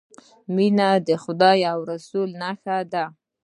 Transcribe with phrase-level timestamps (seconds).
[0.55, 2.29] مینه د خدای او رسول
[2.61, 3.05] ښه ده